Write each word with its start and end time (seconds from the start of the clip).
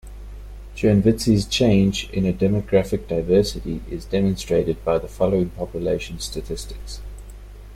Chernivtsi's 0.75 1.45
change 1.45 2.09
in 2.09 2.23
demographic 2.35 3.07
diversity 3.07 3.83
is 3.87 4.03
demonstrated 4.05 4.83
by 4.83 4.97
the 4.97 5.07
following 5.07 5.51
population 5.51 6.17
statistics. 6.17 7.01